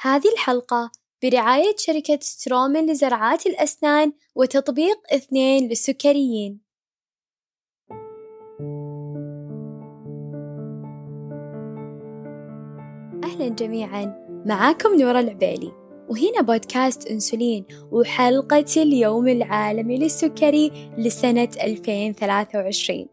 هذه 0.00 0.32
الحلقة 0.32 0.90
برعاية 1.22 1.74
شركة 1.78 2.18
سترومن 2.22 2.90
لزراعات 2.90 3.46
الأسنان 3.46 4.12
وتطبيق 4.34 4.96
اثنين 5.12 5.68
للسكريين. 5.68 6.60
أهلا 13.24 13.48
جميعا 13.48 14.26
معاكم 14.46 14.94
نورة 14.94 15.20
العبيلي. 15.20 15.72
وهنا 16.08 16.40
بودكاست 16.40 17.06
أنسولين 17.06 17.66
وحلقة 17.92 18.64
اليوم 18.76 19.28
العالمي 19.28 19.98
للسكري 19.98 20.92
لسنة 20.98 21.48
2023 21.62 23.06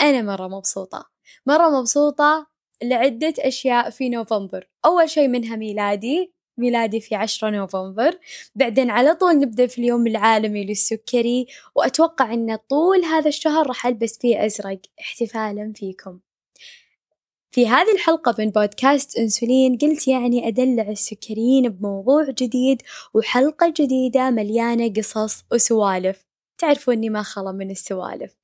أنا 0.00 0.22
مرة 0.22 0.48
مبسوطة. 0.48 1.04
مرة 1.46 1.80
مبسوطة 1.80 2.53
لعدة 2.82 3.34
أشياء 3.38 3.90
في 3.90 4.08
نوفمبر. 4.08 4.68
أول 4.84 5.10
شيء 5.10 5.28
منها 5.28 5.56
ميلادي 5.56 6.34
ميلادي 6.58 7.00
في 7.00 7.14
عشرة 7.14 7.50
نوفمبر. 7.50 8.18
بعدين 8.54 8.90
على 8.90 9.14
طول 9.14 9.38
نبدأ 9.38 9.66
في 9.66 9.78
اليوم 9.78 10.06
العالمي 10.06 10.64
للسكري 10.64 11.46
وأتوقع 11.74 12.32
أن 12.32 12.56
طول 12.56 13.04
هذا 13.04 13.28
الشهر 13.28 13.66
راح 13.66 13.86
ألبس 13.86 14.18
فيه 14.18 14.46
أزرق. 14.46 14.80
احتفالا 15.00 15.72
فيكم. 15.76 16.20
في 17.52 17.68
هذه 17.68 17.92
الحلقة 17.94 18.34
من 18.38 18.50
بودكاست 18.50 19.18
أنسولين 19.18 19.78
قلت 19.78 20.08
يعني 20.08 20.48
أدلع 20.48 20.88
السكريين 20.88 21.68
بموضوع 21.68 22.30
جديد 22.30 22.82
وحلقة 23.14 23.74
جديدة 23.80 24.30
مليانة 24.30 24.92
قصص 24.92 25.44
وسوالف. 25.52 26.26
تعرفوا 26.58 26.92
أني 26.92 27.10
ما 27.10 27.22
خلا 27.22 27.52
من 27.52 27.70
السوالف. 27.70 28.36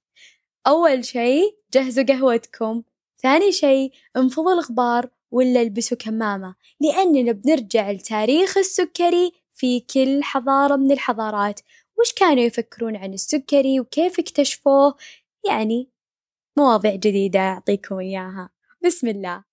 أول 0.66 1.04
شي 1.04 1.40
جهزوا 1.74 2.04
قهوتكم. 2.04 2.82
ثاني 3.22 3.52
شي 3.52 3.90
انفضوا 4.16 4.52
الغبار 4.52 5.08
ولا 5.30 5.62
البسوا 5.62 5.96
كمامة 5.96 6.54
لأننا 6.80 7.32
بنرجع 7.32 7.90
لتاريخ 7.90 8.58
السكري 8.58 9.32
في 9.54 9.80
كل 9.80 10.22
حضارة 10.22 10.76
من 10.76 10.92
الحضارات. 10.92 11.60
وش 11.98 12.12
كانوا 12.12 12.42
يفكرون 12.42 12.96
عن 12.96 13.14
السكري 13.14 13.80
وكيف 13.80 14.18
اكتشفوه؟ 14.18 14.94
يعني 15.48 15.90
مواضيع 16.58 16.94
جديدة 16.94 17.40
أعطيكم 17.40 17.98
إياها. 17.98 18.50
بسم 18.84 19.08
الله. 19.08 19.44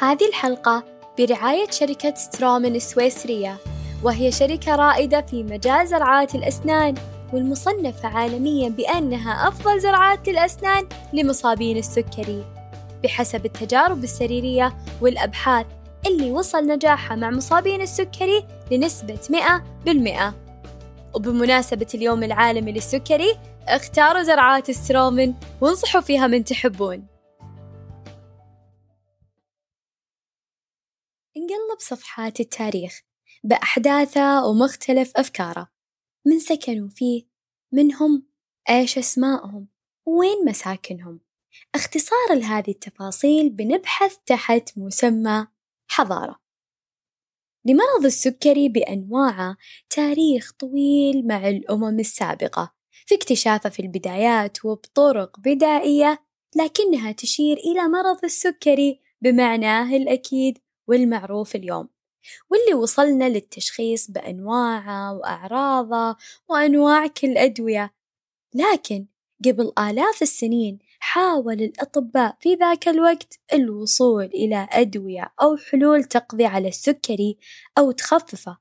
هذه 0.00 0.28
الحلقة 0.28 0.84
برعاية 1.18 1.70
شركة 1.70 2.14
سترومن 2.14 2.76
السويسرية. 2.76 3.69
وهي 4.02 4.32
شركة 4.32 4.76
رائدة 4.76 5.20
في 5.20 5.42
مجال 5.42 5.86
زراعات 5.86 6.34
الأسنان 6.34 6.94
والمصنفة 7.32 8.08
عالميا 8.08 8.68
بأنها 8.68 9.48
أفضل 9.48 9.80
زراعات 9.80 10.28
للأسنان 10.28 10.88
لمصابين 11.12 11.76
السكري. 11.76 12.44
بحسب 13.02 13.46
التجارب 13.46 14.04
السريرية 14.04 14.76
والأبحاث 15.00 15.66
اللي 16.06 16.30
وصل 16.30 16.66
نجاحها 16.66 17.16
مع 17.16 17.30
مصابين 17.30 17.80
السكري 17.80 18.46
لنسبة 18.70 19.18
100% 19.30 20.34
وبمناسبة 21.14 21.86
اليوم 21.94 22.22
العالمي 22.22 22.72
للسكري 22.72 23.38
اختاروا 23.68 24.22
زراعات 24.22 24.70
سترومن 24.70 25.34
وانصحوا 25.60 26.00
فيها 26.00 26.26
من 26.26 26.44
تحبون. 26.44 27.06
نقلب 31.36 31.78
صفحات 31.78 32.40
التاريخ 32.40 33.09
بأحداثه 33.44 34.46
ومختلف 34.46 35.12
أفكاره. 35.16 35.68
من 36.26 36.38
سكنوا 36.38 36.88
فيه 36.88 37.26
منهم 37.72 38.26
إيش 38.70 38.98
أسمائهم 38.98 39.68
وين 40.06 40.44
مساكنهم. 40.46 41.20
اختصارا 41.74 42.34
لهذه 42.34 42.70
التفاصيل 42.70 43.50
بنبحث 43.50 44.16
تحت 44.26 44.78
مسمى 44.78 45.46
حضارة. 45.90 46.40
لمرض 47.64 48.04
السكري 48.04 48.68
بأنواعه 48.68 49.56
تاريخ 49.90 50.52
طويل 50.52 51.26
مع 51.26 51.48
الأمم 51.48 52.00
السابقة 52.00 52.74
في 53.06 53.14
اكتشافه 53.14 53.70
في 53.70 53.82
البدايات 53.82 54.64
وبطرق 54.64 55.40
بدائية 55.40 56.18
لكنها 56.56 57.12
تشير 57.12 57.56
إلى 57.56 57.88
مرض 57.88 58.24
السكري 58.24 59.00
بمعناه 59.22 59.96
الأكيد 59.96 60.58
والمعروف 60.88 61.56
اليوم. 61.56 61.88
واللي 62.50 62.74
وصلنا 62.74 63.28
للتشخيص 63.28 64.10
بأنواعه 64.10 65.14
وأعراضه 65.14 66.16
وأنواع 66.48 67.06
كل 67.06 67.38
أدوية. 67.38 67.94
لكن 68.54 69.06
قبل 69.44 69.72
آلاف 69.78 70.22
السنين 70.22 70.78
حاول 70.98 71.62
الأطباء 71.62 72.36
في 72.40 72.54
ذاك 72.54 72.88
الوقت 72.88 73.40
الوصول 73.52 74.24
إلى 74.24 74.68
أدوية 74.70 75.32
أو 75.42 75.56
حلول 75.56 76.04
تقضي 76.04 76.46
على 76.46 76.68
السكري 76.68 77.38
أو 77.78 77.90
تخففه. 77.90 78.58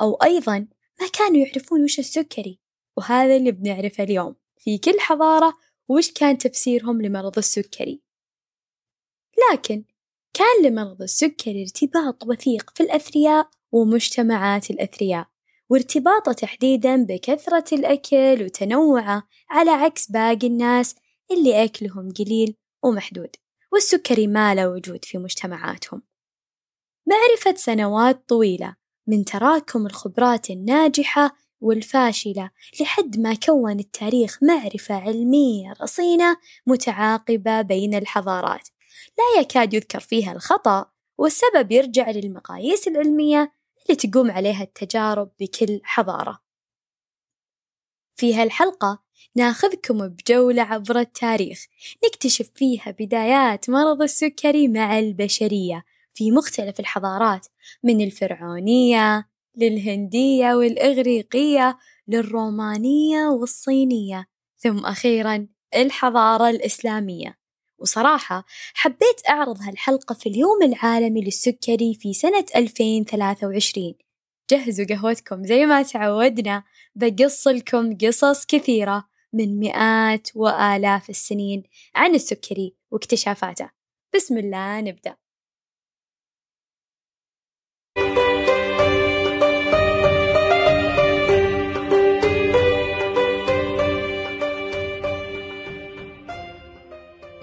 أو 0.00 0.14
أيضا 0.14 0.58
ما 1.00 1.08
كانوا 1.12 1.46
يعرفون 1.46 1.84
وش 1.84 1.98
السكري 1.98 2.58
وهذا 2.96 3.36
اللي 3.36 3.52
بنعرفه 3.52 4.04
اليوم 4.04 4.36
في 4.58 4.78
كل 4.78 5.00
حضارة 5.00 5.58
وش 5.88 6.12
كان 6.12 6.38
تفسيرهم 6.38 7.02
لمرض 7.02 7.38
السكري. 7.38 8.02
لكن 9.52 9.84
كان 10.36 10.72
لمرض 10.72 11.02
السكري 11.02 11.62
ارتباط 11.62 12.26
وثيق 12.26 12.70
في 12.74 12.82
الأثرياء 12.82 13.48
ومجتمعات 13.72 14.70
الأثرياء 14.70 15.26
وارتباطه 15.70 16.32
تحديدا 16.32 17.04
بكثرة 17.04 17.74
الأكل 17.74 18.44
وتنوعه 18.44 19.22
على 19.50 19.70
عكس 19.70 20.10
باقي 20.10 20.46
الناس 20.46 20.94
اللي 21.30 21.64
أكلهم 21.64 22.12
قليل 22.18 22.54
ومحدود 22.82 23.36
والسكري 23.72 24.26
ما 24.26 24.54
له 24.54 24.68
وجود 24.68 25.04
في 25.04 25.18
مجتمعاتهم. 25.18 26.02
معرفة 27.06 27.54
سنوات 27.54 28.28
طويلة 28.28 28.76
من 29.06 29.24
تراكم 29.24 29.86
الخبرات 29.86 30.50
الناجحة 30.50 31.36
والفاشلة 31.60 32.50
لحد 32.80 33.18
ما 33.18 33.34
كون 33.34 33.80
التاريخ 33.80 34.38
معرفة 34.42 34.94
علمية 34.94 35.72
رصينة 35.82 36.36
متعاقبة 36.66 37.62
بين 37.62 37.94
الحضارات. 37.94 38.68
لا 39.18 39.40
يكاد 39.40 39.74
يذكر 39.74 40.00
فيها 40.00 40.32
الخطأ 40.32 40.90
والسبب 41.18 41.72
يرجع 41.72 42.10
للمقاييس 42.10 42.88
العلمية 42.88 43.52
اللي 43.82 43.96
تقوم 43.96 44.30
عليها 44.30 44.62
التجارب 44.62 45.30
بكل 45.40 45.80
حضارة. 45.84 46.46
في 48.16 48.34
هالحلقة 48.34 49.02
ناخذكم 49.34 50.08
بجولة 50.08 50.62
عبر 50.62 50.98
التاريخ 50.98 51.66
نكتشف 52.04 52.50
فيها 52.54 52.90
بدايات 52.90 53.70
مرض 53.70 54.02
السكري 54.02 54.68
مع 54.68 54.98
البشرية 54.98 55.84
في 56.14 56.30
مختلف 56.30 56.80
الحضارات 56.80 57.46
من 57.82 58.00
الفرعونية 58.00 59.28
للهندية 59.56 60.54
والإغريقية 60.54 61.78
للرومانية 62.08 63.26
والصينية 63.26 64.26
ثم 64.58 64.86
أخيرا 64.86 65.46
الحضارة 65.76 66.50
الإسلامية. 66.50 67.38
وصراحة 67.78 68.44
حبيت 68.74 69.28
أعرض 69.28 69.60
هالحلقة 69.60 70.14
في 70.14 70.28
اليوم 70.28 70.62
العالمي 70.62 71.20
للسكري 71.24 71.94
في 71.94 72.12
سنة 72.14 72.44
2023 72.56 73.94
جهزوا 74.50 74.86
قهوتكم 74.86 75.44
زي 75.44 75.66
ما 75.66 75.82
تعودنا 75.82 76.64
بقص 76.94 77.48
لكم 77.48 77.96
قصص 77.96 78.46
كثيرة 78.46 79.08
من 79.32 79.58
مئات 79.60 80.28
وآلاف 80.34 81.10
السنين 81.10 81.62
عن 81.94 82.14
السكري 82.14 82.74
واكتشافاته. 82.90 83.70
بسم 84.14 84.38
الله 84.38 84.80
نبدأ. 84.80 85.16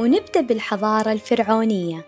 ونبدأ 0.04 0.42
بالحضارة 0.42 1.12
الفرعونية. 1.12 2.06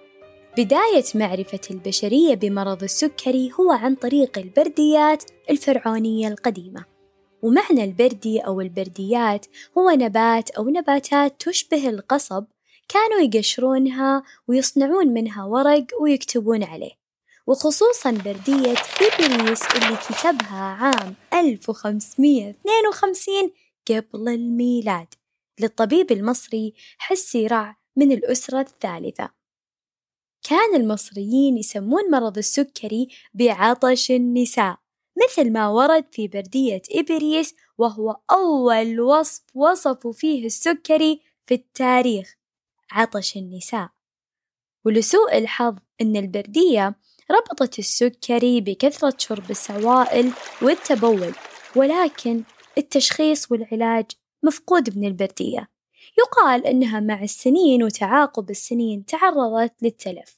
بداية 0.57 1.03
معرفة 1.15 1.59
البشرية 1.71 2.35
بمرض 2.35 2.83
السكري 2.83 3.51
هو 3.59 3.71
عن 3.71 3.95
طريق 3.95 4.37
البرديات 4.37 5.23
الفرعونية 5.49 6.27
القديمة. 6.27 6.85
ومعنى 7.41 7.83
البردي 7.83 8.39
أو 8.39 8.61
البرديات 8.61 9.45
هو 9.77 9.89
نبات 9.89 10.49
أو 10.49 10.69
نباتات 10.69 11.41
تشبه 11.41 11.89
القصب 11.89 12.45
كانوا 12.89 13.19
يقشرونها 13.19 14.23
ويصنعون 14.47 15.07
منها 15.07 15.43
ورق 15.43 15.85
ويكتبون 16.01 16.63
عليه. 16.63 16.93
وخصوصا 17.47 18.11
بردية 18.11 18.75
بيبريس 18.99 19.63
اللي 19.75 19.97
كتبها 20.09 20.61
عام 20.61 21.15
1552 21.33 23.51
قبل 23.87 24.29
الميلاد. 24.29 25.07
للطبيب 25.59 26.11
المصري 26.11 26.73
حسي 26.97 27.47
رع 27.47 27.84
من 27.95 28.11
الأسرة 28.11 28.61
الثالثة. 28.61 29.29
كان 30.49 30.75
المصريين 30.75 31.57
يسمون 31.57 32.11
مرض 32.11 32.37
السكري 32.37 33.07
بعطش 33.33 34.11
النساء 34.11 34.77
مثل 35.23 35.51
ما 35.51 35.67
ورد 35.67 36.05
في 36.11 36.27
بردية 36.27 36.81
إبريس 36.91 37.55
وهو 37.77 38.17
أول 38.31 38.99
وصف 38.99 39.43
وصفوا 39.53 40.13
فيه 40.13 40.45
السكري 40.45 41.21
في 41.47 41.53
التاريخ 41.53 42.35
عطش 42.91 43.37
النساء. 43.37 43.89
ولسوء 44.85 45.37
الحظ 45.37 45.75
أن 46.01 46.15
البردية 46.15 46.95
ربطت 47.31 47.79
السكري 47.79 48.61
بكثرة 48.61 49.13
شرب 49.17 49.51
السوائل 49.51 50.31
والتبول 50.61 51.33
ولكن 51.75 52.43
التشخيص 52.77 53.51
والعلاج 53.51 54.05
مفقود 54.43 54.97
من 54.97 55.07
البردية. 55.07 55.74
يقال 56.17 56.65
أنها 56.65 56.99
مع 56.99 57.23
السنين 57.23 57.83
وتعاقب 57.83 58.49
السنين 58.49 59.05
تعرضت 59.05 59.73
للتلف. 59.81 60.37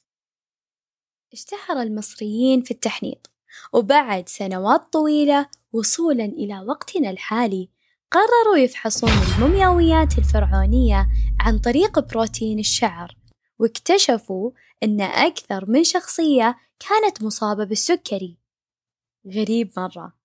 اشتهر 1.32 1.82
المصريين 1.82 2.62
في 2.62 2.70
التحنيط 2.70 3.30
وبعد 3.72 4.28
سنوات 4.28 4.92
طويلة 4.92 5.46
وصولا 5.72 6.24
إلى 6.24 6.60
وقتنا 6.60 7.10
الحالي 7.10 7.68
قرروا 8.10 8.56
يفحصون 8.56 9.10
المومياويات 9.10 10.18
الفرعونية 10.18 11.08
عن 11.40 11.58
طريق 11.58 11.98
بروتين 11.98 12.58
الشعر 12.58 13.16
واكتشفوا 13.58 14.50
أن 14.82 15.00
أكثر 15.00 15.70
من 15.70 15.84
شخصية 15.84 16.56
كانت 16.78 17.22
مصابة 17.22 17.64
بالسكري. 17.64 18.38
غريب 19.26 19.70
مرة. 19.76 20.17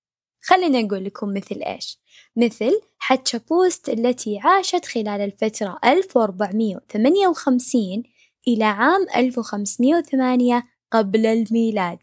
خلينا 0.45 0.81
نقول 0.81 1.05
لكم 1.05 1.33
مثل 1.33 1.61
إيش؟ 1.61 1.99
مثل 2.35 2.81
حتشبوست 2.97 3.89
التي 3.89 4.39
عاشت 4.39 4.85
خلال 4.85 5.21
الفترة 5.21 5.79
1458 5.85 8.03
إلى 8.47 8.63
عام 8.63 9.05
1508 9.15 10.63
قبل 10.91 11.25
الميلاد 11.25 11.99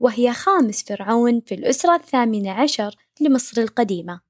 وهي 0.00 0.32
خامس 0.32 0.82
فرعون 0.82 1.40
في 1.40 1.54
الأسرة 1.54 1.94
الثامنة 1.94 2.50
عشر 2.50 2.94
لمصر 3.20 3.62
القديمة. 3.62 4.20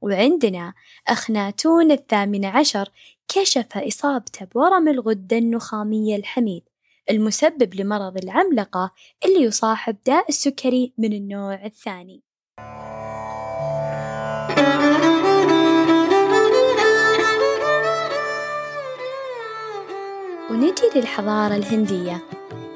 وعندنا 0.00 0.74
أخناتون 1.08 1.90
الثامن 1.90 2.44
عشر 2.44 2.90
كشف 3.28 3.76
إصابته 3.76 4.44
بورم 4.44 4.88
الغدة 4.88 5.38
النخامية 5.38 6.16
الحميد 6.16 6.62
المسبب 7.10 7.74
لمرض 7.74 8.16
العملقة 8.16 8.92
اللي 9.24 9.40
يصاحب 9.40 9.96
داء 10.06 10.28
السكري 10.28 10.92
من 10.98 11.12
النوع 11.12 11.64
الثاني. 11.64 12.23
ونجي 20.50 20.90
للحضارة 20.96 21.56
الهندية. 21.56 22.22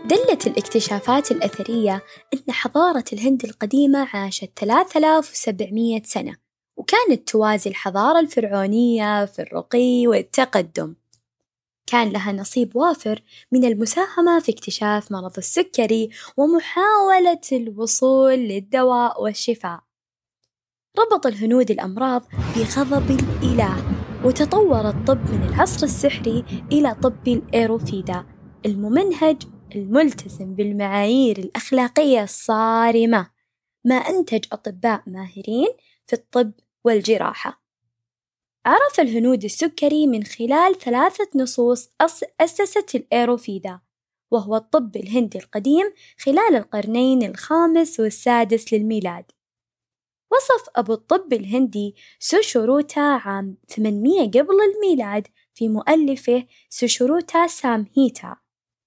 دلت 0.04 0.46
الاكتشافات 0.46 1.30
الأثرية 1.30 2.02
أن 2.34 2.52
حضارة 2.52 3.04
الهند 3.12 3.44
القديمة 3.44 4.08
عاشت 4.12 4.50
3700 4.58 6.02
سنة 6.04 6.36
وكانت 6.76 7.28
توازي 7.28 7.70
الحضارة 7.70 8.20
الفرعونية 8.20 9.25
في 9.25 9.42
الرقي 9.42 10.06
والتقدم. 10.06 10.94
كان 11.90 12.08
لها 12.08 12.32
نصيب 12.32 12.76
وافر 12.76 13.23
من 13.52 13.64
المساهمة 13.64 14.40
في 14.40 14.52
اكتشاف 14.52 15.12
مرض 15.12 15.37
السكري 15.38 16.11
ومحاولة 16.37 17.40
الوصول 17.52 18.35
للدواء 18.35 19.23
والشفاء. 19.23 19.81
ربط 20.99 21.26
الهنود 21.26 21.70
الأمراض 21.70 22.23
بغضب 22.56 23.11
الإله 23.11 23.76
وتطور 24.25 24.88
الطب 24.88 25.31
من 25.31 25.49
العصر 25.49 25.87
السحري 25.87 26.44
إلى 26.73 26.94
طب 26.94 27.29
الإيروفيدا 27.29 28.26
الممنهج 28.67 29.43
الملتزم 29.75 30.55
بالمعايير 30.55 31.38
الأخلاقية 31.38 32.23
الصارمة. 32.23 33.31
ما 33.85 33.94
أنتج 33.94 34.44
أطباء 34.52 35.02
ماهرين 35.06 35.69
في 36.06 36.12
الطب 36.12 36.52
والجراحة. 36.85 37.68
عرف 38.69 39.00
الهنود 39.00 39.44
السكري 39.44 40.06
من 40.06 40.25
خلال 40.25 40.79
ثلاثة 40.79 41.29
نصوص 41.35 41.88
أسست 42.41 42.94
الإيروفيدا 42.94 43.81
وهو 44.31 44.56
الطب 44.56 44.97
الهندي 44.97 45.38
القديم 45.38 45.93
خلال 46.19 46.56
القرنين 46.56 47.23
الخامس 47.23 48.00
والسادس 48.00 48.73
للميلاد. 48.73 49.25
وصف 50.32 50.69
أبو 50.76 50.93
الطب 50.93 51.32
الهندي 51.32 51.97
سوشوروتا 52.19 53.00
عام 53.00 53.56
800 53.69 54.31
قبل 54.31 54.56
الميلاد 54.75 55.26
في 55.55 55.69
مؤلفه 55.69 56.47
سوشوروتا 56.69 57.47
سامهيتا 57.47 58.37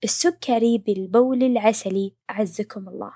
السكري 0.04 0.78
بالبول 0.78 1.44
العسلي 1.44 2.16
أعزكم 2.30 2.90
الله. 2.90 3.14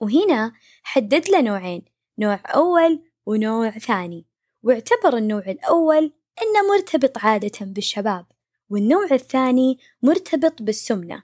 وهنا 0.00 0.52
حدد 0.82 1.28
له 1.28 1.40
نوعين 1.40 1.84
نوع 2.18 2.40
أول 2.46 3.02
ونوع 3.26 3.70
ثاني. 3.70 4.26
واعتبر 4.66 5.16
النوع 5.16 5.42
الأول 5.46 6.12
أنه 6.42 6.74
مرتبط 6.74 7.18
عادة 7.18 7.52
بالشباب 7.60 8.26
والنوع 8.70 9.06
الثاني 9.12 9.78
مرتبط 10.02 10.62
بالسمنة. 10.62 11.22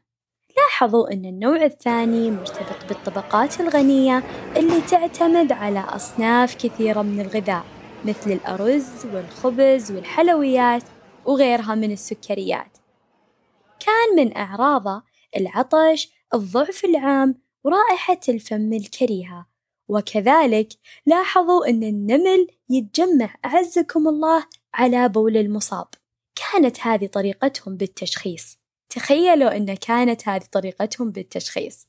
لاحظوا 0.56 1.12
أن 1.12 1.24
النوع 1.24 1.64
الثاني 1.64 2.30
مرتبط 2.30 2.84
بالطبقات 2.88 3.60
الغنية 3.60 4.22
اللي 4.56 4.80
تعتمد 4.80 5.52
على 5.52 5.78
أصناف 5.78 6.54
كثيرة 6.54 7.02
من 7.02 7.20
الغذاء 7.20 7.64
مثل 8.04 8.32
الأرز 8.32 9.06
والخبز 9.14 9.92
والحلويات 9.92 10.82
وغيرها 11.24 11.74
من 11.74 11.92
السكريات. 11.92 12.78
كان 13.80 14.24
من 14.24 14.36
أعراضه 14.36 15.02
العطش 15.36 16.12
الضعف 16.34 16.84
العام 16.84 17.34
ورائحة 17.64 18.20
الفم 18.28 18.72
الكريهة 18.72 19.51
وكذلك 19.88 20.68
لاحظوا 21.06 21.68
أن 21.68 21.82
النمل 21.82 22.46
يتجمع 22.70 23.34
أعزكم 23.44 24.08
الله 24.08 24.44
على 24.74 25.08
بول 25.08 25.36
المصاب. 25.36 25.86
كانت 26.34 26.80
هذه 26.80 27.06
طريقتهم 27.06 27.76
بالتشخيص. 27.76 28.58
تخيلوا 28.92 29.56
أن 29.56 29.74
كانت 29.74 30.28
هذه 30.28 30.44
طريقتهم 30.52 31.10
بالتشخيص. 31.10 31.88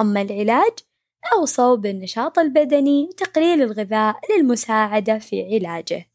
أما 0.00 0.22
العلاج 0.22 0.72
أوصوا 1.32 1.76
بالنشاط 1.76 2.38
البدني 2.38 3.04
وتقليل 3.04 3.62
الغذاء 3.62 4.20
للمساعدة 4.32 5.18
في 5.18 5.54
علاجه. 5.54 6.13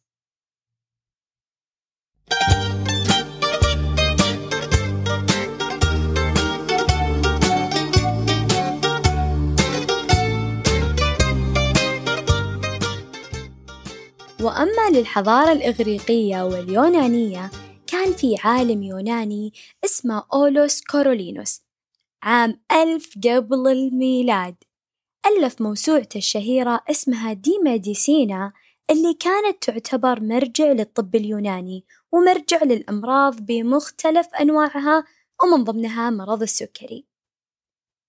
وأما 14.44 14.90
للحضارة 14.94 15.52
الإغريقية 15.52 16.44
واليونانية 16.44 17.52
كان 17.88 18.14
في 18.14 18.36
عالم 18.44 18.84
يوناني 18.84 19.54
اسمه 19.86 20.24
أولوس 20.34 20.82
كورولينوس 20.82 21.62
عام 22.24 22.62
ألف 22.72 23.14
قبل 23.18 23.68
الميلاد. 23.68 24.56
ألف 25.26 25.62
موسوعته 25.62 26.18
الشهيرة 26.18 26.84
اسمها 26.90 27.34
De 27.34 27.60
Medicina 27.64 28.54
اللي 28.90 29.14
كانت 29.14 29.64
تعتبر 29.64 30.20
مرجع 30.20 30.72
للطب 30.72 31.16
اليوناني 31.16 31.86
ومرجع 32.12 32.64
للأمراض 32.64 33.36
بمختلف 33.42 34.28
أنواعها 34.42 35.04
ومن 35.44 35.64
ضمنها 35.64 36.10
مرض 36.10 36.42
السكري. 36.42 37.06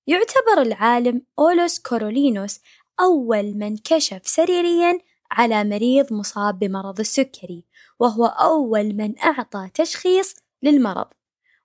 يعتبر 0.06 0.62
العالم 0.62 1.22
أولوس 1.38 1.78
كورولينوس 1.78 2.60
أول 3.00 3.54
من 3.54 3.76
كشف 3.76 4.20
سريريا 4.24 4.98
على 5.30 5.64
مريض 5.64 6.12
مصاب 6.12 6.58
بمرض 6.58 7.00
السكري 7.00 7.64
وهو 8.00 8.26
أول 8.26 8.92
من 8.94 9.18
أعطى 9.18 9.70
تشخيص 9.74 10.34
للمرض. 10.62 11.06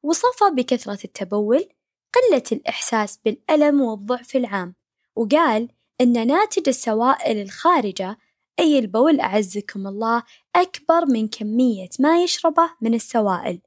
وصفه 0.04 0.50
بكثرة 0.50 1.00
التبول 1.06 1.70
قلة 2.14 2.44
الإحساس 2.52 3.20
بالألم 3.26 3.82
والضعف 3.82 4.36
العام 4.36 4.76
وقال 5.16 5.70
أن 6.02 6.28
ناتج 6.28 6.68
السوائل 6.68 7.42
الخارجة 7.42 8.18
أي 8.60 8.80
البول 8.80 9.20
أعزكم 9.20 9.88
الله 9.88 10.24
أكبر 10.56 11.06
من 11.06 11.28
كمية 11.28 11.90
ما 12.00 12.24
يشربه 12.24 12.70
من 12.82 12.94
السوائل. 12.94 13.62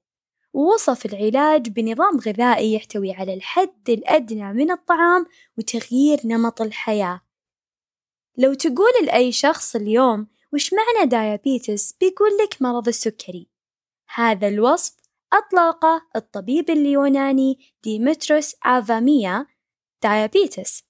ووصف 0.53 1.07
العلاج 1.07 1.69
بنظام 1.69 2.19
غذائي 2.19 2.75
يحتوي 2.75 3.13
على 3.13 3.35
الحد 3.35 3.91
الأدنى 3.91 4.53
من 4.53 4.71
الطعام 4.71 5.27
وتغيير 5.59 6.21
نمط 6.25 6.63
الحياة. 6.63 7.21
لو 8.39 8.55
تقول 8.55 8.93
لأي 9.05 9.33
شخص 9.33 9.77
اليوم 9.77 10.27
وش 10.53 10.71
معنى 10.73 11.11
diabetes 11.11 11.93
بيقول 11.93 12.31
لك 12.37 12.63
مرض 12.63 12.89
السكري. 12.89 13.49
هذا 14.15 14.49
الوصف 14.49 14.97
أطلقه 15.33 16.03
الطبيب 16.17 16.71
اليوناني 16.71 17.59
ديمتروس 17.83 18.57
آفاميا 18.65 19.47
diabetes 20.03 20.85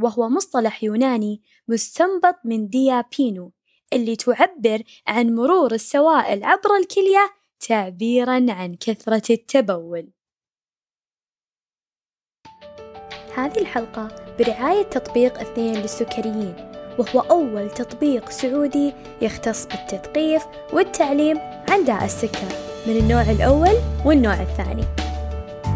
وهو 0.00 0.28
مصطلح 0.28 0.84
يوناني 0.84 1.42
مستنبط 1.68 2.36
من 2.44 2.68
diabaino 2.68 3.52
اللي 3.92 4.16
تعبر 4.16 4.82
عن 5.06 5.34
مرور 5.34 5.74
السوائل 5.74 6.44
عبر 6.44 6.76
الكلية 6.76 7.30
تعبيرا 7.68 8.46
عن 8.48 8.74
كثرة 8.80 9.32
التبول. 9.32 10.12
هذه 13.34 13.58
الحلقة 13.58 14.36
برعاية 14.38 14.82
تطبيق 14.82 15.38
اثنين 15.38 15.74
للسكريين. 15.74 16.69
وهو 17.00 17.20
أول 17.30 17.70
تطبيق 17.70 18.30
سعودي 18.30 18.94
يختص 19.22 19.66
بالتثقيف 19.66 20.42
والتعليم 20.72 21.38
عن 21.70 21.84
داء 21.84 22.04
السكر 22.04 22.46
من 22.86 22.96
النوع 22.96 23.22
الأول 23.22 23.74
والنوع 24.04 24.34
الثاني. 24.34 24.84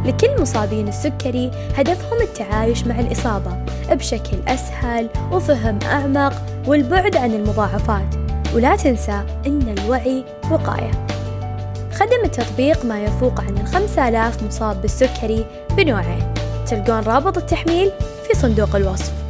لكل 0.05 0.43
مصابين 0.43 0.89
السكري 0.89 1.51
هدفهم 1.77 2.21
التعايش 2.23 2.87
مع 2.87 3.01
الإصابة 3.01 3.57
بشكل 3.91 4.37
أسهل 4.49 5.09
وفهم 5.33 5.79
أعمق 5.83 6.33
والبعد 6.67 7.17
عن 7.17 7.35
المضاعفات. 7.35 8.15
ولا 8.55 8.77
تنسى 8.77 9.25
أن 9.47 9.75
الوعي 9.79 10.25
وقاية. 10.51 10.91
خدم 11.93 12.25
التطبيق 12.25 12.85
ما 12.85 13.05
يفوق 13.05 13.41
عن 13.41 13.59
الخمسة 13.59 14.09
آلاف 14.09 14.43
مصاب 14.43 14.83
بالسكري 14.83 15.47
بنوعين 15.77 16.35
تلقون 16.67 17.01
رابط 17.01 17.39
التحميل 17.39 17.91
في 18.29 18.35
صندوق 18.35 18.77
الوصف. 18.77 19.24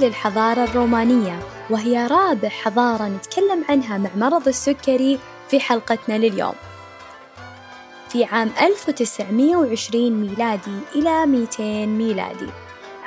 للحضارة 0.00 0.64
الرومانية 0.64 1.40
وهي 1.70 2.06
رابع 2.06 2.48
حضارة 2.48 3.08
نتكلم 3.08 3.64
عنها 3.68 3.98
مع 3.98 4.10
مرض 4.16 4.48
السكري 4.48 5.18
في 5.48 5.60
حلقتنا 5.60 6.18
لليوم. 6.18 6.54
في 8.08 8.24
عام 8.24 8.50
1920 8.62 10.10
ميلادي 10.10 10.78
إلى 10.94 11.26
200 11.26 11.86
ميلادي 11.86 12.48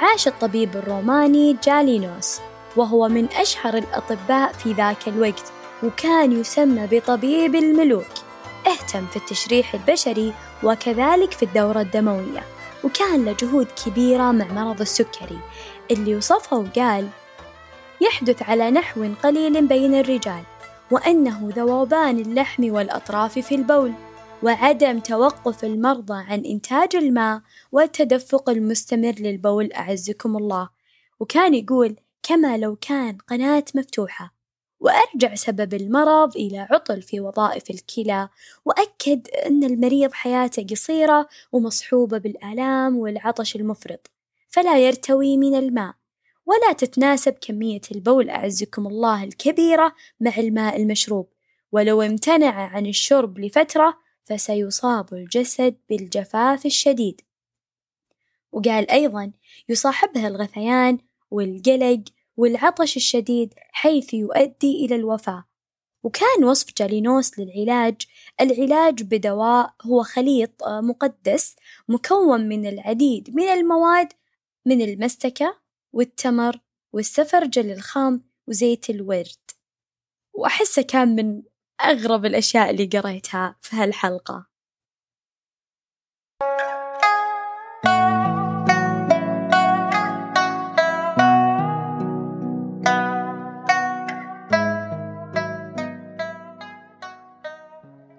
عاش 0.02 0.28
الطبيب 0.28 0.76
الروماني 0.76 1.58
جالينوس 1.64 2.40
وهو 2.76 3.08
من 3.08 3.28
أشهر 3.34 3.78
الأطباء 3.78 4.54
في 4.54 4.74
ذاك 4.74 5.08
الوقت 5.08 5.52
وكان 5.84 6.40
يسمى 6.40 6.88
بطبيب 6.92 7.56
الملوك. 7.56 8.06
اهتم 8.68 9.08
في 9.08 9.18
التشريح 9.18 9.74
البشري 9.74 10.34
وكذلك 10.64 11.32
في 11.32 11.44
الدورة 11.44 11.82
الدموية. 11.82 12.44
وكان 12.84 13.26
له 13.26 13.36
جهود 13.40 13.68
كبيرة 13.86 14.32
مع 14.32 14.46
مرض 14.46 14.82
السكري. 14.82 15.40
اللي 15.92 16.16
وصفه 16.16 16.58
وقال 16.58 17.10
يحدث 18.02 18.44
على 18.44 18.72
نحو 18.72 19.08
قليل 19.24 19.68
بين 19.68 19.96
الرجال 19.96 20.44
وأنه 20.92 21.50
ذوبان 21.56 22.20
اللحم 22.20 22.74
والأطراف 22.74 23.40
في 23.40 23.56
البول 23.56 23.94
وعدم 24.44 25.00
توقف 25.00 25.64
المرضى 25.64 26.24
عن 26.28 26.46
إنتاج 26.46 26.96
الماء 26.96 27.42
والتدفق 27.72 28.50
المستمر 28.50 29.14
للبول. 29.20 29.74
أعزكم 29.74 30.38
الله. 30.38 30.70
وكان 31.20 31.54
يقول 31.54 31.96
كما 32.24 32.58
لو 32.58 32.76
كان 32.76 33.18
قناة 33.28 33.66
مفتوحة. 33.76 34.41
وأرجع 34.82 35.36
سبب 35.36 35.74
المرض 35.74 36.36
إلى 36.36 36.68
عطل 36.72 37.02
في 37.02 37.20
وظائف 37.20 37.70
الكلى 37.70 38.30
وأكد 38.66 39.28
أن 39.46 39.64
المريض 39.64 40.14
حياته 40.14 40.66
قصيرة 40.72 41.28
ومصحوبة 41.52 42.18
بالآلام 42.18 42.98
والعطش 42.98 43.56
المفرط 43.56 44.12
فلا 44.50 44.80
يرتوي 44.80 45.38
من 45.38 45.56
الماء. 45.56 45.94
ولا 46.46 46.74
تتناسب 46.74 47.34
كمية 47.34 47.82
البول 47.92 48.30
أعزكم 48.30 48.88
الله 48.88 49.24
الكبيرة 49.24 49.96
مع 50.20 50.38
الماء 50.38 50.82
المشروب. 50.82 51.30
ولو 51.72 52.02
امتنع 52.02 52.52
عن 52.52 52.86
الشرب 52.86 53.40
لفترة 53.40 53.98
فسيصاب 54.24 55.14
الجسد 55.14 55.76
بالجفاف 55.90 56.66
الشديد. 56.66 57.22
وقال 58.52 58.92
أيضا 58.92 59.32
يصاحبها 59.70 60.28
الغثيان 60.28 60.98
والقلق 61.32 62.04
والعطش 62.42 62.98
الشديد 62.98 63.54
حيث 63.72 64.14
يؤدي 64.14 64.86
إلى 64.86 64.96
الوفاة. 64.96 65.46
وكان 66.04 66.44
وصف 66.44 66.68
جالينوس 66.78 67.40
للعلاج 67.40 68.02
العلاج 68.42 69.04
بدواء 69.04 69.74
هو 69.82 70.04
خليط 70.04 70.64
مقدس 70.64 71.56
مكون 71.90 72.50
من 72.50 72.66
العديد 72.66 73.36
من 73.36 73.44
المواد 73.44 74.14
من 74.66 74.82
المستكة 74.82 75.62
والتمر 75.94 76.60
والسفرجل 76.94 77.72
الخام 77.72 78.24
وزيت 78.48 78.90
الورد. 78.90 79.52
وأحسه 80.34 80.82
كان 80.82 81.16
من 81.16 81.44
أغرب 81.82 82.26
الأشياء 82.26 82.70
اللي 82.70 82.86
قريتها 82.86 83.56
في 83.62 83.76
هالحلقة. 83.76 84.51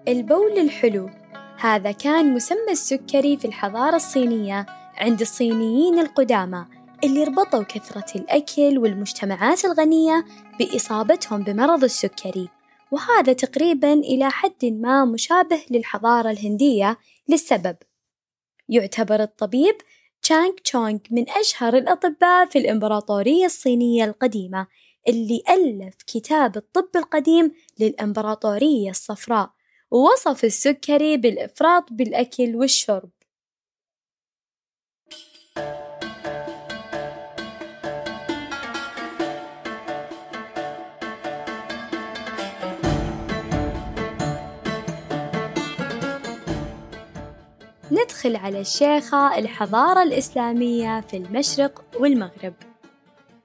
البول 0.07 0.59
الحلو. 0.59 1.09
هذا 1.59 1.91
كان 1.91 2.33
مسمى 2.33 2.71
السكري 2.71 3.37
في 3.37 3.45
الحضارة 3.45 3.95
الصينية 3.95 4.65
عند 4.95 5.21
الصينيين 5.21 5.99
القدامى 5.99 6.65
اللي 7.03 7.23
ربطوا 7.23 7.63
كثرة 7.63 8.19
الأكل 8.21 8.77
والمجتمعات 8.77 9.65
الغنية 9.65 10.25
بإصابتهم 10.59 11.43
بمرض 11.43 11.83
السكري. 11.83 12.49
وهذا 12.91 13.33
تقريبا 13.33 13.93
إلى 13.93 14.31
حد 14.31 14.65
ما 14.65 15.05
مشابه 15.05 15.61
للحضارة 15.71 16.31
الهندية 16.31 16.97
للسبب. 17.29 17.75
يعتبر 18.69 19.23
الطبيب 19.23 19.75
تشانغ 20.21 20.51
تشونغ 20.63 20.99
من 21.11 21.29
أشهر 21.29 21.77
الأطباء 21.77 22.45
في 22.45 22.59
الإمبراطورية 22.59 23.45
الصينية 23.45 24.05
القديمة 24.05 24.67
اللي 25.07 25.43
ألف 25.49 25.95
كتاب 26.07 26.57
الطب 26.57 26.89
القديم 26.95 27.51
للإمبراطورية 27.79 28.89
الصفراء. 28.89 29.62
ووصف 29.93 30.45
السكري 30.45 31.17
بالإفراط 31.17 31.83
بالأكل 31.91 32.55
والشرب. 32.55 33.09
ندخل 47.91 48.35
على 48.35 48.61
الشيخة 48.61 49.37
الحضارة 49.37 50.03
الإسلامية 50.03 51.01
في 51.01 51.17
المشرق 51.17 51.85
والمغرب. 51.99 52.53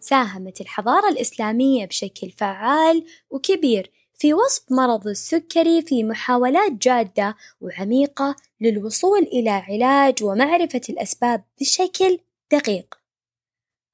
ساهمت 0.00 0.60
الحضارة 0.60 1.08
الإسلامية 1.08 1.86
بشكل 1.86 2.30
فعال 2.30 3.04
وكبير 3.30 3.97
في 4.20 4.34
وصف 4.34 4.62
مرض 4.70 5.08
السكري 5.08 5.82
في 5.82 6.04
محاولات 6.04 6.72
جادة 6.72 7.36
وعميقة 7.60 8.36
للوصول 8.60 9.22
إلى 9.22 9.50
علاج 9.50 10.22
ومعرفة 10.22 10.80
الأسباب 10.88 11.44
بشكل 11.60 12.18
دقيق. 12.52 12.94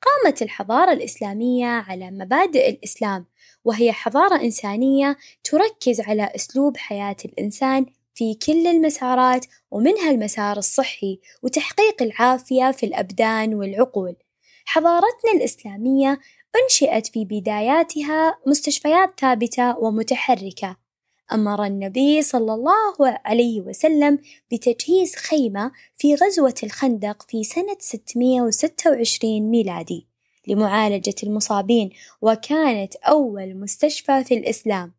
قامت 0.02 0.42
الحضارة 0.42 0.92
الإسلامية 0.92 1.66
على 1.66 2.10
مبادئ 2.10 2.70
الإسلام، 2.70 3.26
وهي 3.64 3.92
حضارة 3.92 4.40
إنسانية 4.40 5.16
تركز 5.44 6.00
على 6.00 6.32
أسلوب 6.34 6.76
حياة 6.76 7.16
الإنسان 7.24 7.86
في 8.14 8.34
كل 8.34 8.66
المسارات 8.66 9.46
ومنها 9.70 10.10
المسار 10.10 10.56
الصحي 10.56 11.20
وتحقيق 11.42 12.02
العافية 12.02 12.70
في 12.70 12.86
الأبدان 12.86 13.54
والعقول. 13.54 14.16
حضارتنا 14.64 15.32
الإسلامية 15.34 16.20
أنشئت 16.62 17.06
في 17.06 17.24
بداياتها 17.24 18.38
مستشفيات 18.46 19.20
ثابتة 19.20 19.78
ومتحركة. 19.78 20.76
أمر 21.32 21.64
النبي 21.64 22.22
صلى 22.22 22.54
الله 22.54 23.18
عليه 23.24 23.60
وسلم 23.60 24.18
بتجهيز 24.52 25.14
خيمة 25.14 25.72
في 25.96 26.14
غزوة 26.14 26.54
الخندق 26.62 27.22
في 27.28 27.44
سنة 27.44 27.76
626 27.78 29.40
ميلادي 29.50 30.06
لمعالجة 30.48 31.14
المصابين 31.22 31.90
وكانت 32.22 32.94
أول 32.96 33.56
مستشفى 33.56 34.24
في 34.24 34.34
الإسلام. 34.34 34.92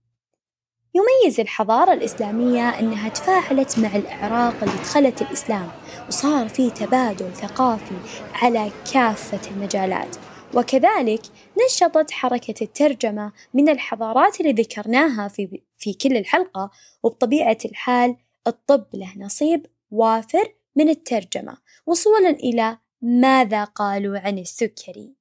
يميز 0.96 1.40
الحضارة 1.40 1.94
الإسلامية 1.94 2.70
أنها 2.70 3.10
تفاعلت 3.10 3.80
مع 3.80 3.96
الأعراق 3.96 4.64
اللي 4.64 4.76
دخلت 4.76 5.22
الإسلام 5.22 5.72
وصار 6.08 6.50
في 6.50 6.70
تبادل 6.70 7.34
ثقافي 7.34 7.96
على 8.34 8.72
كافة 8.94 9.52
المجالات 9.52 10.16
وكذلك 10.56 11.22
نشطت 11.66 12.12
حركة 12.12 12.64
الترجمة 12.64 13.32
من 13.54 13.70
الحضارات 13.70 14.42
اللي 14.42 14.52
ذكرناها 14.52 15.28
في, 15.28 15.62
في 15.78 15.94
كل 15.94 16.18
الحلقة 16.18 16.72
وبطبيعة 17.04 17.58
الحال 17.66 18.18
الطب 18.48 18.86
له 18.94 19.14
نصيب 19.18 19.66
وافر 19.92 20.54
من 20.76 20.90
الترجمة. 20.90 21.58
وصولا 21.86 22.30
إلى 22.30 22.78
ماذا 23.02 23.64
قالوا 23.64 24.20
عن 24.20 24.40
السكري. 24.40 25.16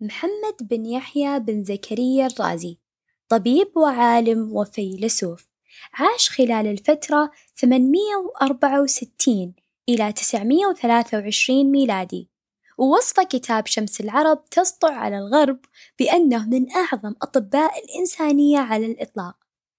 محمد 0.00 0.56
بن 0.60 0.86
يحيى 0.86 1.38
بن 1.38 1.64
زكريا 1.64 2.26
الرازي 2.26 2.78
طبيب 3.28 3.76
وعالم 3.76 4.56
وفيلسوف 4.56 5.48
عاش 5.92 6.30
خلال 6.30 6.66
الفترة 6.66 7.30
864 7.56 9.63
إلى 9.88 10.12
923 10.12 11.70
ميلادي. 11.70 12.30
ووصف 12.78 13.20
كتاب 13.20 13.66
شمس 13.66 14.00
العرب 14.00 14.44
تسطع 14.50 14.92
على 14.92 15.18
الغرب 15.18 15.58
بأنه 15.98 16.48
من 16.48 16.66
أعظم 16.72 17.14
أطباء 17.22 17.84
الإنسانية 17.84 18.58
على 18.58 18.86
الإطلاق. 18.86 19.34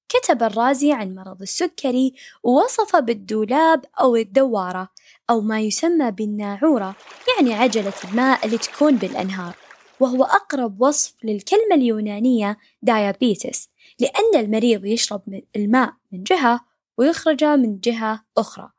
كتب 0.09 0.43
الرازي 0.43 0.91
عن 0.91 1.15
مرض 1.15 1.41
السكري 1.41 2.13
ووصف 2.43 2.95
بالدولاب 2.95 3.85
أو 3.99 4.15
الدوارة 4.15 4.89
أو 5.29 5.41
ما 5.41 5.61
يسمى 5.61 6.11
بالناعورة 6.11 6.95
يعني 7.35 7.53
عجلة 7.53 7.93
الماء 8.03 8.45
اللي 8.45 8.57
تكون 8.57 8.95
بالأنهار. 8.95 9.55
وهو 9.99 10.23
أقرب 10.23 10.81
وصف 10.81 11.13
للكلمة 11.23 11.75
اليونانية 11.75 12.57
دايابيتس 12.81 13.69
لأن 13.99 14.45
المريض 14.45 14.85
يشرب 14.85 15.41
الماء 15.55 15.93
من 16.11 16.23
جهة 16.23 16.59
ويخرجه 16.97 17.55
من 17.55 17.79
جهة 17.79 18.25
أخرى. 18.37 18.74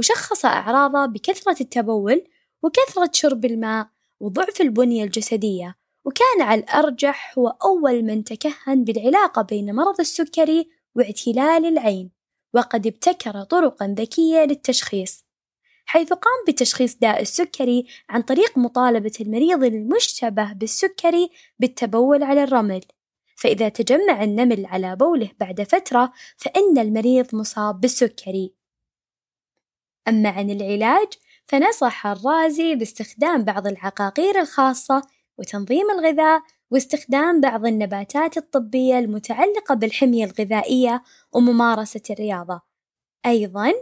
وشخص 0.00 0.44
أعراضه 0.44 1.06
بكثرة 1.06 1.56
التبول 1.60 2.24
وكثرة 2.62 3.10
شرب 3.12 3.44
الماء 3.44 3.88
وضعف 4.20 4.60
البنية 4.60 5.04
الجسدية 5.04 5.76
وكان 6.04 6.40
على 6.42 6.60
الأرجح 6.60 7.38
هو 7.38 7.48
أول 7.48 8.02
من 8.02 8.24
تكهن 8.24 8.84
بالعلاقة 8.84 9.42
بين 9.42 9.74
مرض 9.74 10.00
السكري 10.00 10.68
واعتلال 10.94 11.66
العين 11.66 12.10
وقد 12.54 12.86
ابتكر 12.86 13.42
طرقا 13.42 13.94
ذكية 13.98 14.44
للتشخيص 14.44 15.24
حيث 15.86 16.12
قام 16.12 16.44
بتشخيص 16.48 16.96
داء 16.96 17.22
السكري 17.22 17.86
عن 18.08 18.22
طريق 18.22 18.58
مطالبة 18.58 19.12
المريض 19.20 19.64
المشتبه 19.64 20.52
بالسكري 20.52 21.30
بالتبول 21.58 22.22
على 22.22 22.42
الرمل. 22.44 22.80
فإذا 23.36 23.68
تجمع 23.68 24.24
النمل 24.24 24.66
على 24.66 24.96
بوله 24.96 25.30
بعد 25.40 25.62
فترة 25.62 26.12
فإن 26.36 26.78
المريض 26.78 27.34
مصاب 27.34 27.80
بالسكري. 27.80 28.59
أما 30.08 30.28
عن 30.28 30.50
العلاج 30.50 31.08
فنصح 31.46 32.06
الرازي 32.06 32.74
باستخدام 32.74 33.44
بعض 33.44 33.66
العقاقير 33.66 34.40
الخاصة 34.40 35.02
وتنظيم 35.38 35.90
الغذاء 35.90 36.42
واستخدام 36.70 37.40
بعض 37.40 37.66
النباتات 37.66 38.36
الطبية 38.36 38.98
المتعلقة 38.98 39.74
بالحمية 39.74 40.24
الغذائية 40.24 41.02
وممارسة 41.32 42.02
الرياضة. 42.10 42.60
أيضًا 43.26 43.72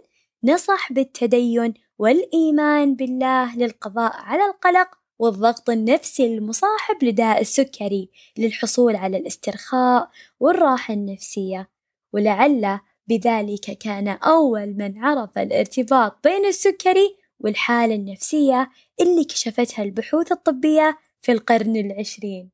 نصح 0.45 0.93
بالتدين 0.93 1.75
والإيمان 1.99 2.95
بالله 2.95 3.57
للقضاء 3.57 4.13
على 4.17 4.47
القلق 4.47 4.89
والضغط 5.19 5.71
النفسي 5.71 6.27
المصاحب 6.27 7.05
لداء 7.05 7.41
السكري 7.41 8.11
للحصول 8.39 8.97
على 8.97 9.17
الاسترخاء 9.17 10.11
والراحة 10.41 10.95
النفسية، 10.95 11.71
ولعل 12.13 12.81
بذلك 13.09 13.79
كان 13.79 14.09
أول 14.09 14.75
من 14.75 15.05
عرف 15.05 15.39
الارتباط 15.39 16.19
بين 16.25 16.47
السكري 16.47 17.17
والحالة 17.41 17.95
النفسية 17.95 18.71
اللي 19.01 19.25
كشفتها 19.25 19.83
البحوث 19.83 20.33
الطبية 20.33 20.99
في 21.23 21.33
القرن 21.33 21.77
العشرين. 21.77 22.51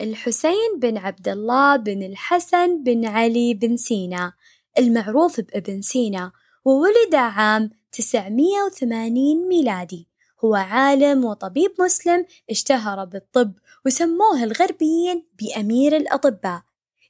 الحسين 0.00 0.78
بن 0.78 0.98
عبد 0.98 1.28
الله 1.28 1.76
بن 1.76 2.02
الحسن 2.02 2.82
بن 2.82 3.06
علي 3.06 3.54
بن 3.54 3.76
سينا 3.76 4.32
المعروف 4.78 5.40
بابن 5.40 5.82
سينا 5.82 6.32
وولد 6.64 7.14
عام 7.14 7.70
980 7.92 9.48
ميلادي 9.48 10.08
هو 10.44 10.54
عالم 10.54 11.24
وطبيب 11.24 11.70
مسلم 11.80 12.26
اشتهر 12.50 13.04
بالطب 13.04 13.52
وسموه 13.86 14.44
الغربيين 14.44 15.26
بأمير 15.38 15.96
الأطباء. 15.96 16.62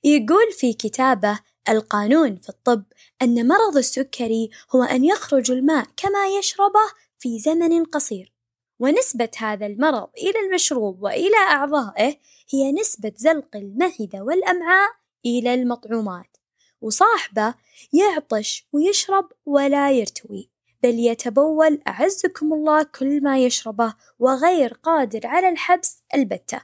يقول 0.04 0.52
في 0.52 0.72
كتابه 0.72 1.40
القانون 1.68 2.36
في 2.36 2.48
الطب 2.48 2.84
أن 3.22 3.48
مرض 3.48 3.76
السكري 3.76 4.50
هو 4.74 4.82
أن 4.82 5.04
يخرج 5.04 5.50
الماء 5.50 5.86
كما 5.96 6.26
يشربه 6.38 6.92
في 7.18 7.38
زمن 7.38 7.84
قصير 7.84 8.32
ونسبة 8.78 9.30
هذا 9.38 9.66
المرض 9.66 10.08
إلى 10.18 10.40
المشروب 10.46 11.02
وإلى 11.02 11.36
أعضائه 11.36 12.16
هي 12.50 12.72
نسبة 12.72 13.12
زلق 13.16 13.56
المعدة 13.56 14.22
والأمعاء 14.22 14.90
إلى 15.26 15.54
المطعومات 15.54 16.36
وصاحبه 16.80 17.54
يعطش 17.92 18.68
ويشرب 18.72 19.32
ولا 19.46 19.92
يرتوي. 19.92 20.53
بل 20.84 20.98
يتبول 20.98 21.80
أعزكم 21.88 22.52
الله 22.52 22.82
كل 22.82 23.22
ما 23.22 23.38
يشربه 23.38 23.94
وغير 24.18 24.72
قادر 24.82 25.26
على 25.26 25.48
الحبس 25.48 26.02
البتة. 26.14 26.60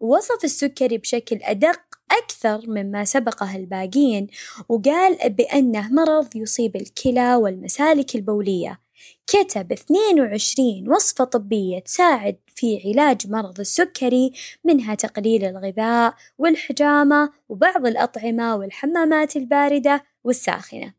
وصف 0.00 0.44
السكري 0.44 0.98
بشكل 0.98 1.38
أدق 1.42 1.80
أكثر 2.10 2.70
مما 2.70 3.04
سبقه 3.04 3.56
الباقين 3.56 4.26
وقال 4.68 5.30
بأنه 5.30 5.92
مرض 5.92 6.36
يصيب 6.36 6.76
الكلى 6.76 7.34
والمسالك 7.34 8.14
البولية. 8.14 8.80
كتب 9.26 9.72
22 9.72 10.88
وصفة 10.88 11.24
طبية 11.24 11.78
تساعد 11.78 12.36
في 12.46 12.82
علاج 12.84 13.30
مرض 13.30 13.60
السكري 13.60 14.32
منها 14.64 14.94
تقليل 14.94 15.44
الغذاء 15.44 16.14
والحجامة 16.38 17.32
وبعض 17.48 17.86
الأطعمة 17.86 18.56
والحمامات 18.56 19.36
الباردة 19.36 20.04
والساخنة. 20.24 20.94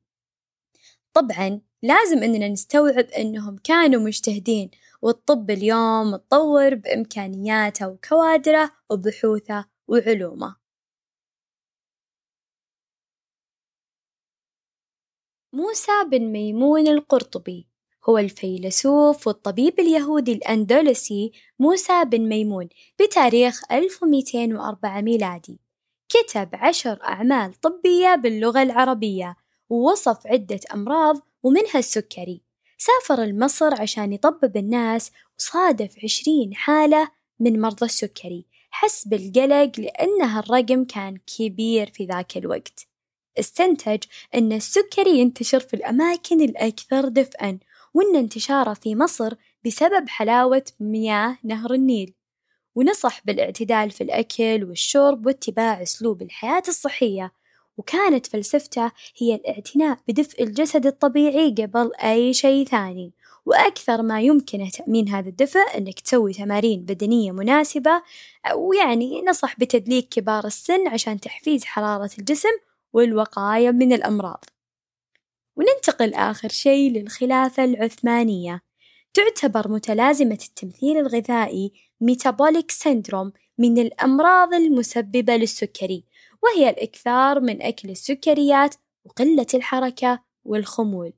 طبعا 1.13 1.61
لازم 1.85 2.23
إننا 2.23 2.47
نستوعب 2.47 3.05
إنهم 3.05 3.57
كانوا 3.63 4.01
مجتهدين 4.01 4.71
والطب 5.01 5.51
اليوم 5.51 6.15
تطور 6.15 6.75
بإمكانياته 6.75 7.87
وكوادره 7.87 8.71
وبحوثه 8.89 9.65
وعلومه. 9.87 10.55
موسى 15.53 15.91
بن 16.11 16.21
ميمون 16.31 16.87
القرطبي 16.87 17.67
هو 18.09 18.17
الفيلسوف 18.17 19.27
والطبيب 19.27 19.79
اليهودي 19.79 20.33
الأندلسي 20.33 21.31
موسى 21.59 22.05
بن 22.05 22.29
ميمون 22.29 22.69
بتاريخ 22.99 23.71
1204 23.71 25.01
ميلادي. 25.01 25.59
كتب 26.09 26.49
عشر 26.53 27.03
أعمال 27.03 27.53
طبية 27.53 28.15
باللغة 28.15 28.63
العربية 28.63 29.35
ووصف 29.69 30.27
عدة 30.27 30.59
أمراض 30.73 31.21
ومنها 31.45 31.79
السكري. 31.79 32.41
سافر 32.77 33.23
لمصر 33.23 33.81
عشان 33.81 34.13
يطبب 34.13 34.57
الناس 34.57 35.11
وصادف 35.39 35.95
عشرين 36.03 36.55
حالة 36.55 37.11
من 37.39 37.61
مرضى 37.61 37.85
السكري. 37.85 38.45
حس 38.69 39.07
بالقلق 39.07 39.71
لأنه 39.79 40.39
الرقم 40.39 40.85
كان 40.85 41.17
كبير 41.37 41.89
في 41.89 42.05
ذاك 42.05 42.37
الوقت. 42.37 42.87
استنتج 43.39 44.03
أن 44.35 44.53
السكري 44.53 45.19
ينتشر 45.19 45.59
في 45.59 45.73
الأماكن 45.73 46.41
الأكثر 46.41 47.07
دفئًا 47.07 47.59
وأن 47.93 48.15
انتشاره 48.15 48.73
في 48.73 48.95
مصر 48.95 49.33
بسبب 49.65 50.09
حلاوة 50.09 50.65
مياه 50.79 51.37
نهر 51.43 51.73
النيل. 51.73 52.13
ونصح 52.75 53.25
بالاعتدال 53.25 53.91
في 53.91 54.01
الأكل 54.01 54.63
والشرب 54.63 55.25
واتباع 55.25 55.81
أسلوب 55.81 56.21
الحياة 56.21 56.63
الصحية 56.67 57.33
وكانت 57.77 58.25
فلسفته 58.25 58.91
هي 59.17 59.35
الاعتناء 59.35 59.99
بدفء 60.07 60.43
الجسد 60.43 60.85
الطبيعي 60.85 61.49
قبل 61.49 61.91
أي 61.95 62.33
شيء 62.33 62.65
ثاني. 62.65 63.13
وأكثر 63.45 64.01
ما 64.01 64.21
يمكنه 64.21 64.69
تأمين 64.69 65.09
هذا 65.09 65.29
الدفء 65.29 65.77
أنك 65.77 65.99
تسوي 65.99 66.33
تمارين 66.33 66.85
بدنية 66.85 67.31
مناسبة 67.31 68.01
ويعني 68.55 69.21
نصح 69.21 69.59
بتدليك 69.59 70.09
كبار 70.09 70.45
السن 70.45 70.87
عشان 70.87 71.19
تحفيز 71.19 71.65
حرارة 71.65 72.09
الجسم 72.19 72.49
والوقاية 72.93 73.71
من 73.71 73.93
الأمراض. 73.93 74.45
وننتقل 75.55 76.13
آخر 76.13 76.49
شيء 76.49 76.91
للخلافة 76.91 77.63
العثمانية. 77.63 78.61
تعتبر 79.13 79.71
متلازمة 79.71 80.39
التمثيل 80.47 80.97
الغذائي 80.97 81.71
metabolic 82.01 82.71
syndrome 82.71 83.31
من 83.57 83.77
الأمراض 83.77 84.53
المسببة 84.53 85.35
للسكري. 85.35 86.03
وهي 86.45 86.69
الإكثار 86.69 87.39
من 87.39 87.61
أكل 87.61 87.89
السكريات 87.89 88.75
وقلة 89.05 89.47
الحركة 89.53 90.19
والخمول. 90.45 91.13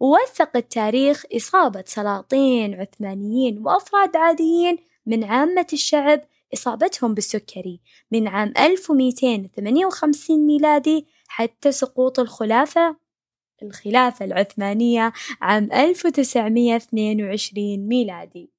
ووثق 0.00 0.56
التاريخ 0.56 1.24
إصابة 1.36 1.84
سلاطين 1.86 2.80
عثمانيين 2.80 3.66
وأفراد 3.66 4.16
عاديين 4.16 4.76
من 5.06 5.24
عامة 5.24 5.66
الشعب 5.72 6.20
إصابتهم 6.54 7.14
بالسكري 7.14 7.80
من 8.12 8.28
عام 8.28 8.52
1258 8.58 10.46
ميلادي 10.46 11.06
حتى 11.28 11.72
سقوط 11.72 12.20
الخلافة 12.20 12.96
الخلافة 13.62 14.24
العثمانية 14.24 15.12
عام 15.40 15.72
1922 15.72 17.88
ميلادي. 17.88 18.57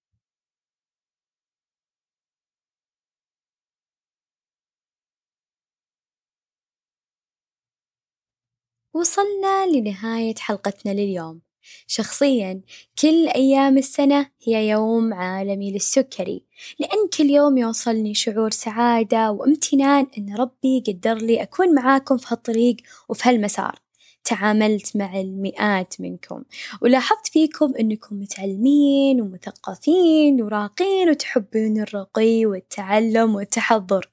وصلنا 8.93 9.67
لنهاية 9.67 10.35
حلقتنا 10.39 10.91
لليوم. 10.91 11.41
شخصيًا 11.87 12.61
كل 13.01 13.27
أيام 13.27 13.77
السنة 13.77 14.29
هي 14.43 14.69
يوم 14.69 15.13
عالمي 15.13 15.71
للسكري، 15.71 16.43
لأن 16.79 17.07
كل 17.17 17.29
يوم 17.29 17.57
يوصلني 17.57 18.13
شعور 18.13 18.51
سعادة 18.51 19.31
وامتنان 19.31 20.07
إن 20.17 20.35
ربي 20.35 20.83
قدر 20.87 21.15
لي 21.15 21.41
أكون 21.43 21.75
معاكم 21.75 22.17
في 22.17 22.27
هالطريق 22.31 22.75
وفي 23.09 23.29
هالمسار، 23.29 23.79
تعاملت 24.23 24.97
مع 24.97 25.19
المئات 25.19 25.93
منكم. 25.99 26.43
ولاحظت 26.81 27.27
فيكم 27.27 27.73
إنكم 27.79 28.19
متعلمين 28.19 29.21
ومثقفين 29.21 30.41
وراقين 30.41 31.09
وتحبون 31.09 31.81
الرقي 31.81 32.45
والتعلم 32.45 33.35
والتحضر، 33.35 34.09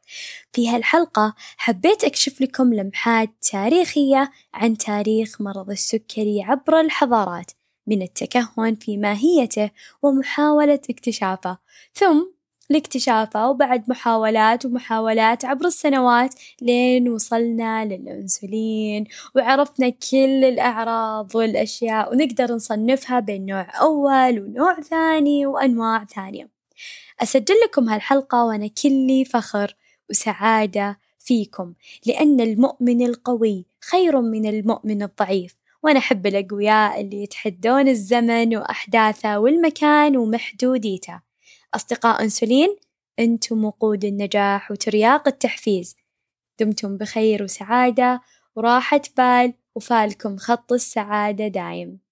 في 0.52 0.68
هالحلقة 0.68 1.34
حبيت 1.56 2.04
أكشف 2.04 2.40
لكم 2.40 2.74
لمحات 2.74 3.30
تاريخية 3.52 4.30
عن 4.54 4.76
تاريخ 4.76 5.40
مرض 5.40 5.70
السكري 5.70 6.42
عبر 6.42 6.80
الحضارات 6.80 7.50
من 7.86 8.02
التكهن 8.02 8.74
في 8.74 8.96
ماهيته 8.96 9.70
ومحاولة 10.02 10.80
اكتشافه، 10.90 11.58
ثم 11.94 12.35
لاكتشافه 12.70 13.50
وبعد 13.50 13.84
محاولات 13.90 14.66
ومحاولات 14.66 15.44
عبر 15.44 15.66
السنوات 15.66 16.34
لين 16.62 17.08
وصلنا 17.08 17.84
للأنسولين 17.84 19.04
وعرفنا 19.36 19.88
كل 19.88 20.44
الأعراض 20.44 21.36
والأشياء 21.36 22.12
ونقدر 22.12 22.54
نصنفها 22.54 23.20
بين 23.20 23.46
نوع 23.46 23.80
أول 23.80 24.40
ونوع 24.40 24.80
ثاني 24.80 25.46
وأنواع 25.46 26.04
ثانية، 26.04 26.50
أسجل 27.22 27.54
لكم 27.64 27.88
هالحلقة 27.88 28.44
وأنا 28.44 28.66
كلي 28.82 29.24
فخر 29.24 29.76
وسعادة 30.10 30.98
فيكم 31.18 31.74
لأن 32.06 32.40
المؤمن 32.40 33.06
القوي 33.06 33.66
خير 33.80 34.20
من 34.20 34.46
المؤمن 34.46 35.02
الضعيف، 35.02 35.56
وأنا 35.82 35.98
أحب 35.98 36.26
الأقوياء 36.26 37.00
اللي 37.00 37.22
يتحدون 37.22 37.88
الزمن 37.88 38.56
وأحداثه 38.56 39.38
والمكان 39.38 40.16
ومحدوديته، 40.16 41.25
أصدقاء 41.76 42.22
أنسولين 42.22 42.76
إنتم 43.18 43.64
وقود 43.64 44.04
النجاح 44.04 44.70
وترياق 44.70 45.28
التحفيز، 45.28 45.96
دمتم 46.60 46.96
بخير 46.96 47.42
وسعادة 47.42 48.20
وراحة 48.56 49.00
بال 49.16 49.54
وفالكم 49.74 50.36
خط 50.36 50.72
السعادة 50.72 51.48
دايم. 51.48 52.05